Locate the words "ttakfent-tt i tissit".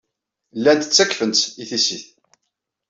0.89-2.05